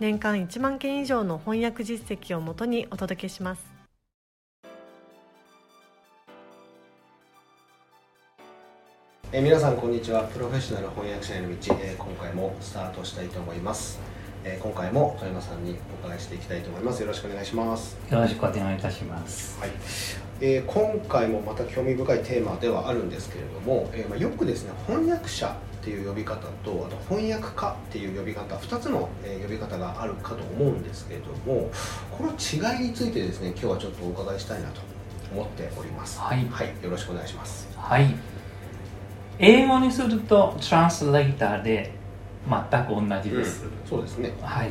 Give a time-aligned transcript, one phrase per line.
[0.00, 3.66] 年間1万件以上の翻訳実績をもとにお届けします。
[9.32, 10.22] えー皆さんこんにちは。
[10.24, 13.98] プロフェッショナル翻訳者への道、えー今回もスタートしたいと思います、
[14.44, 17.02] えー今回も富山さんにお伺いしていきたいと思います。
[17.02, 17.98] よろしくお願いします。
[18.08, 19.58] よろしくお願いいたします。
[19.58, 19.70] はい、
[20.40, 31.70] えー今回もまた興味深いテーマではあるんですけれども、えーまあ、よくですね翻訳者っていう呼び方とあと翻訳家っていう呼び方2つの、えー呼び方があるかと思うんですけれども
[32.10, 34.80] この違いについてですね今日はちょっとお伺いしたいなと
[35.32, 38.14] 思っておりますはいはい、よろしくお願いしますはい。
[39.38, 41.92] 英語にするとトランスレーターで
[42.48, 43.64] 全く同じです。
[43.88, 44.70] そうですねはい。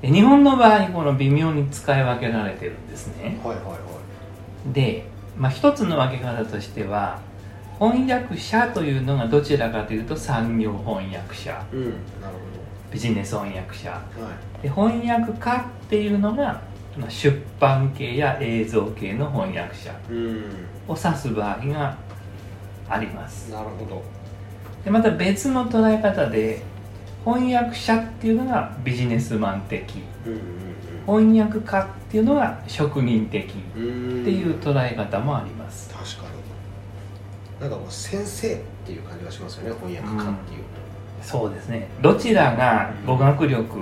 [0.00, 3.38] で日本の場合この微妙に使い分けられてるんですね。
[3.44, 3.92] はいはいはい
[4.72, 5.04] で、
[5.36, 7.20] まあ一つの分け方としては
[7.90, 12.34] 翻訳者というのがどちらかというと産業翻訳者、うんなる
[12.92, 13.92] ビジネス翻訳者。
[14.14, 14.62] ほどはい。
[14.62, 16.60] で翻訳家っていうのが
[16.96, 20.44] まあ出版系や映像系の翻訳者うん。
[20.86, 21.96] を指す場合が
[22.88, 23.50] あります。
[23.50, 24.02] なるほど。
[24.84, 26.62] でまた別の捉え方で
[27.24, 29.96] 翻訳者っていうのがビジネスマン的。
[30.26, 30.40] うんうん
[31.04, 33.82] 翻訳家っていうのが職人的っうん
[34.18, 34.24] うん。
[34.24, 35.88] ていう捉え方もあります。
[35.92, 36.41] 確かに
[37.62, 40.64] なんかもう先生っていう感じがしますよね翻訳家っていう
[41.22, 41.88] そうですね。
[42.02, 43.78] どちらが語学力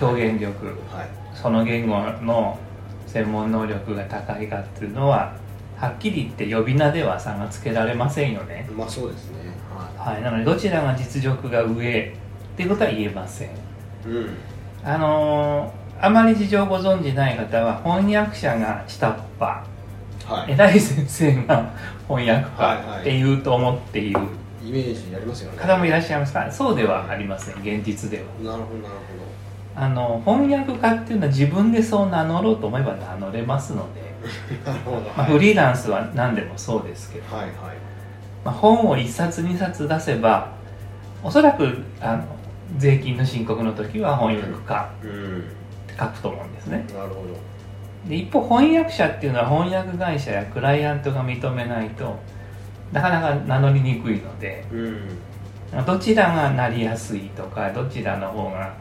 [0.00, 1.08] 表現力と、はい。
[1.32, 2.58] その言語の
[3.06, 5.36] 専門能力が高いかっていうのは
[5.76, 8.68] はっきり言って呼び名では差がつけられませんよね。
[8.76, 9.54] まあそうですね。
[9.72, 10.22] ははい。
[10.22, 12.12] なのでどちらが実力が上
[12.54, 13.48] っていうことは言えません。
[13.48, 13.52] い
[14.06, 14.36] うん。
[14.82, 19.64] あのーあまり事情をご存じない方は翻訳者が下っ端
[20.26, 20.52] はい。
[20.52, 21.70] 偉い先生が
[22.08, 22.96] 翻訳はいはい。
[22.96, 24.20] 家っていうと思っている。
[24.64, 25.58] イメージありますよね。
[25.58, 26.50] 方もいらっしゃいますか？
[26.50, 28.52] そうではありません現実では。
[28.52, 28.94] なるほどなる
[29.76, 34.00] あの翻訳家っていうのは自分でそう名乗ろうと思えば名乗れますので、
[34.84, 35.12] ほ どなるほど。
[35.16, 37.54] まあ、フリーランスは何でもそうですけど、はいはい。
[38.44, 40.52] まあ、本を1冊2冊出せば
[41.22, 42.24] おそらくあの
[42.78, 45.38] 税金の申告の時は翻訳家うん。
[45.40, 45.42] っ
[45.88, 46.84] て書くと思うんですね。
[46.96, 47.14] なるほ
[48.08, 52.18] で一方翻訳者っていうのは翻訳会社やクライアントが認めないと
[52.92, 55.86] なかなか名乗りにくいのでどうん。
[55.86, 58.74] どちらがなりやすいとかどちらの方が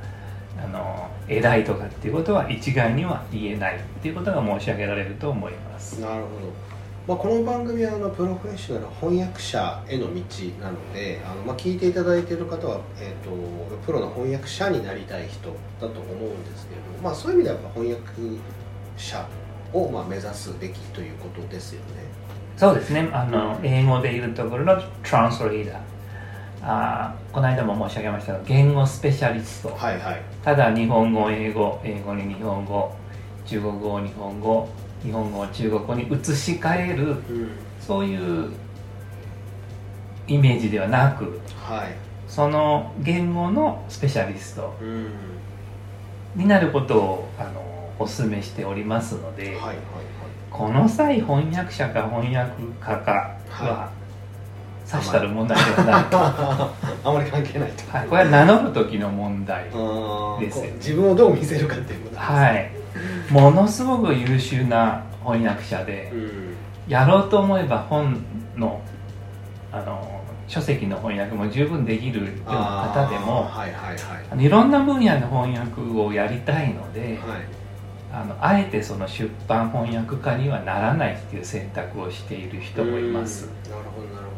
[0.63, 5.99] あの偉いとかっていうことは一概には言えないっていうことが申し上げられると思います。
[5.99, 6.73] なるほど。
[7.05, 10.21] まあ、この番組はあのプロフェッショナル翻訳者への道
[10.61, 13.31] なのであの、まあ、聞いていただいている方は、えー、と
[13.85, 15.49] プロの翻訳者になりたい人
[15.81, 18.03] だと思うんですけれども、まあ、そういう意味では翻訳
[18.97, 19.25] 者
[19.73, 21.85] をまあ目指すべきということですよね。
[22.57, 23.09] そうですね。
[23.11, 25.81] あの英語でいうところのトランスレーター
[26.65, 29.69] あーこの間も申し上げましたが言語スペシャリスト。
[29.75, 30.21] はいはい。
[30.43, 32.93] ただ日本語英語英語に日本語
[33.45, 34.69] 中国語を日本語
[35.03, 37.49] 日本語を中国語に移し替えるうん。
[37.81, 38.49] そういう
[40.27, 41.95] イメージではなくはい。
[42.27, 45.07] その言語のスペシャリストうん。
[46.35, 49.77] になることをあのお勧めしておりますので、はいはい
[50.53, 53.91] この際翻訳者か翻訳家かはは
[54.85, 59.71] さしたる問題ではないと、ははいあまり関係ないと、い、これは名乗る時の問題で
[60.51, 60.73] すよね。
[60.75, 62.37] 自分をどう見せるかっていうことですね。
[62.37, 62.71] はい。
[63.31, 66.55] ものすごく優秀な翻訳者でうん。
[66.87, 68.23] やろうと思えば本
[68.55, 68.79] の
[69.71, 74.45] あの書籍の翻訳も十分できるような方でもはいはいはい。
[74.45, 77.62] いろんな分野の翻訳をやりたいのではい
[78.13, 83.45] あのあえてその出版翻訳家にはならないっていう選択をしている人もいます。
[83.45, 83.71] うん。
[83.71, 84.33] なるほどなるほど。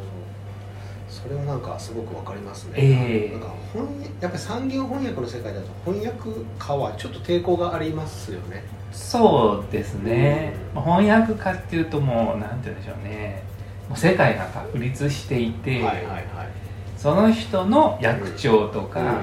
[1.10, 3.32] それはなんかすごくわかりますね、ええ。
[3.34, 8.64] なんか翻やっぱり産業翻訳の世界だと翻訳家はちょっと抵抗がありますよね。
[8.94, 10.84] そうですね、うん。
[10.86, 13.44] まあ翻訳家っていうともうなんて言うんでしょうね。
[13.90, 16.65] もう世界が確立していて、はいはいはい
[17.06, 19.22] その人の役長とか、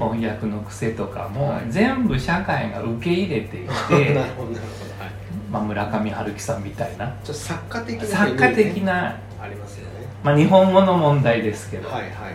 [0.00, 1.66] 翻訳の癖とかも、はい。
[1.70, 4.18] 全部社会が受け入れていて
[5.48, 7.14] まあ村上春樹さんみたいな。
[7.22, 10.08] 作家的な作家的なな、ありますよね。
[10.24, 12.34] まあ、日本語の問題ですけど、はいはいはい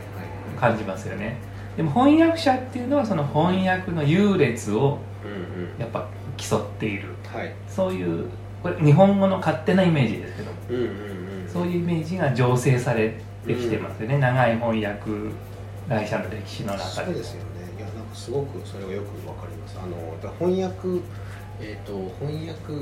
[0.62, 1.36] 感じますよね。
[1.76, 5.00] でも翻訳者っていうのはその翻訳の優劣を
[5.78, 6.08] やっぱ
[6.38, 7.10] 競っている。
[7.34, 7.54] はい。
[7.68, 8.28] そういう
[8.64, 10.58] これ日本語の勝手なイメージですけども。
[10.70, 11.50] うんうんうん。
[11.52, 13.14] そういうイメージが醸成され
[13.46, 15.12] てきてますよね、長い翻訳
[15.88, 17.06] 会社の歴史の中で。
[17.06, 17.46] そうですよね。
[17.78, 19.78] いやなんかすごくそれはよくわかります。
[19.78, 21.04] あのやっぱ翻訳
[21.62, 22.74] えー、と翻訳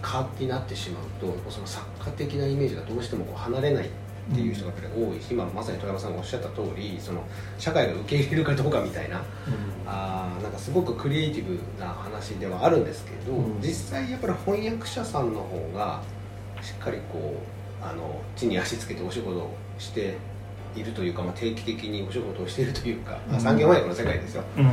[0.00, 3.88] 家になってしまうとその作家的なイメージがどうしてもこう離れないっ
[4.32, 5.20] ていう人がやっぱり多い。
[5.20, 7.24] し、今まさに富山さんがおっしゃった通りその
[7.58, 9.20] 社会が受け入れるかどうかみたいな
[9.84, 13.60] あーなんかすごくクリエイティブな話ではあるんですけど、うん。
[13.60, 16.00] 実際やっぱり翻訳者さんの方が
[16.62, 17.34] しっかりこ
[17.82, 20.16] うあの地に足つけてお仕事をして
[20.76, 24.42] いるというか、まあ、定期的にお仕事をしているというか、まあうん産業翻訳の世界ですよ。
[24.56, 24.66] うん、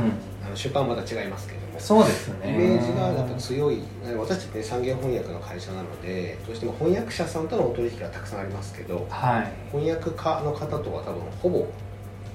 [0.44, 1.78] あの出版はまた違いますけども。
[1.78, 2.54] そうですね。
[2.54, 3.82] イメージがやっぱ強い
[4.18, 9.52] 私たちね産業翻訳の会社なのでどうしても翻訳者さんとのお取引がたくさんありますけどはい。
[9.70, 11.66] 翻訳家の方とは多分ほぼ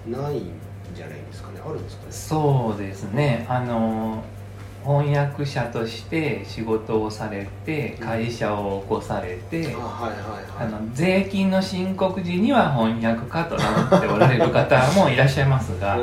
[0.08, 0.52] ないん
[0.96, 1.60] じゃないですかね。
[1.66, 2.12] あるんですかね。
[2.12, 3.46] そうですね。
[3.50, 4.24] あの
[4.88, 9.76] 翻訳者として仕事をされて会社を起こされて、
[10.94, 16.00] 税金の申告時には翻訳家と名乗っておられる方もいらっしゃいますが、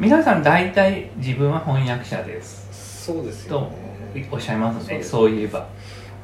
[0.00, 2.66] 皆さん大体自分は翻訳者です。
[3.06, 5.68] そうですよとねおっしゃいますねそういえば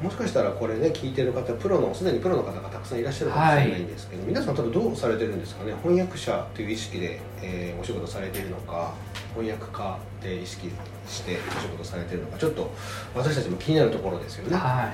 [0.02, 8.94] もしかしたらこれね聞いてる方プロのすでにプロの方がたくさんいらっしゃるかもしれないんですけど、皆さん多分どうされてるんですかね翻訳者という意識で、えーお仕事されているのか
[9.34, 10.70] 翻訳家で意識
[11.08, 12.70] してお仕事されているのかちょっと
[13.14, 14.56] 私たちも気になるところですよね。
[14.56, 14.64] はい。
[14.64, 14.92] はい。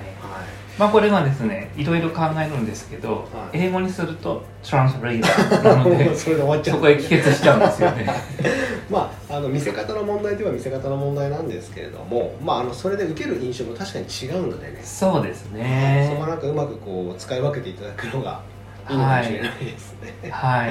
[0.78, 3.58] まあこれがですねいろいろ考えるんですけど、はい。
[3.58, 6.76] 英語にするとトランスレーターなので それで終わっちゃう。
[6.76, 8.06] そこへ帰結しちゃうんですよね。
[8.88, 18.42] まあ、あの見せ方の問題といえば見せ方の問題なんですけれども、まあ、あのそれで受ける印象も確かに違うのでねそうですそこねはなんかうまくこう使い分けていただくのが
[18.88, 20.30] いいのかもしれないですね。
[20.30, 20.70] はい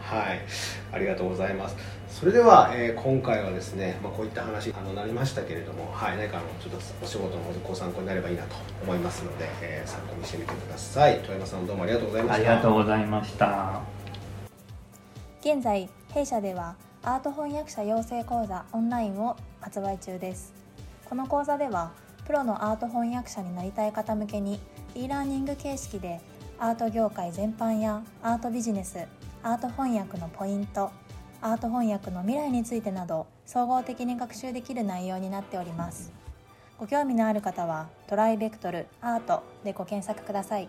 [0.00, 0.40] はい、
[0.90, 1.76] ありがとうございます。
[2.08, 11.20] それでは、えー今回はですね、まあ、こういった話あのなりましたけれども、はい、何かあのちょっとお仕事のご参考になればいいなと思いますので、えー参考にしてみてください。
[11.20, 12.50] 富山さんどうもありがとうございました。
[12.50, 13.82] ありがとうございました
[15.42, 20.52] 現在弊社ではアート翻訳者養成講座オンラインを発売中です
[21.04, 21.92] この講座では
[22.26, 24.60] プロのアート翻訳者になりたい方向けに
[24.94, 26.20] e ラーニング形式で
[26.58, 28.98] アート業界全般やアートビジネス
[29.42, 30.90] アート翻訳のポイント
[31.40, 36.12] アート翻訳の未来についてなど総合的に学習できる内容になっております。
[36.78, 40.68] ご興味のある方はトライベクトルアートでご検索ください。